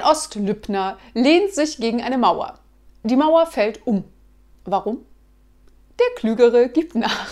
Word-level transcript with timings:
Ein 0.00 0.06
Ostlübner 0.06 0.96
lehnt 1.12 1.52
sich 1.52 1.76
gegen 1.76 2.00
eine 2.00 2.16
Mauer. 2.16 2.58
Die 3.02 3.16
Mauer 3.16 3.44
fällt 3.44 3.86
um. 3.86 4.04
Warum? 4.64 5.04
Der 5.98 6.06
Klügere 6.16 6.70
gibt 6.70 6.94
nach. 6.94 7.28